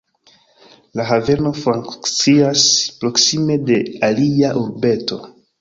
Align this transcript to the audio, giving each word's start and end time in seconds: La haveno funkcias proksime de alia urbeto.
La 0.99 1.05
haveno 1.09 1.51
funkcias 1.57 2.65
proksime 3.05 3.61
de 3.71 3.81
alia 4.11 4.53
urbeto. 4.67 5.25